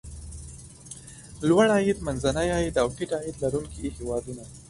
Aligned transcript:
لوړ 1.47 1.65
عاید، 1.75 1.97
منځني 2.07 2.47
عاید 2.55 2.75
او 2.81 2.87
ټیټ 2.95 3.11
عاید 3.17 3.35
لرونکي 3.43 3.79
هېوادونه. 3.97 4.43